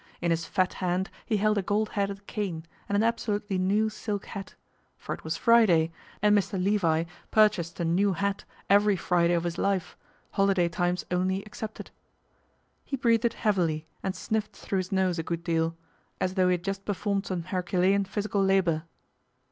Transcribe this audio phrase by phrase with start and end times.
[0.19, 4.25] In his fat hand he held a gold headed cane, and an absolutely new silk
[4.25, 4.55] hat
[4.97, 5.91] for it was Friday,
[6.23, 9.95] and Mr Levi purchased a new hat every Friday of his life,
[10.31, 11.91] holiday times only excepted.
[12.83, 15.77] He breathed heavily and sniffed through his nose a good deal,
[16.19, 18.85] as though he had just performed some Herculean physical labour.